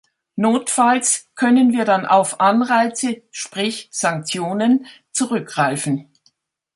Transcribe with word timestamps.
Notfalls 0.35 1.27
können 1.35 1.73
wir 1.73 1.85
dann 1.85 2.07
auf 2.07 2.39
Anreize, 2.39 3.21
sprich 3.29 3.87
Sanktionen, 3.91 4.87
zurückgreifen. 5.11 6.09